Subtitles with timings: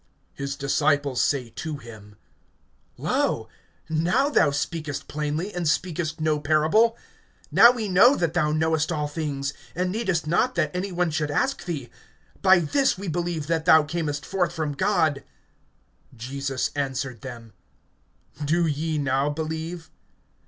[0.39, 2.15] (29)His disciples say to him:
[2.97, 3.47] Lo,
[3.87, 6.97] now thou speakest plainly, and speakest no parable.
[7.53, 11.29] (30)Now we know that thou knowest all things, and needest not that any one should
[11.29, 11.91] ask thee.
[12.41, 15.23] By this we believe that thou camest forth from God.
[16.17, 17.53] (31)Jesus answered them:
[18.43, 19.91] Do ye now believe?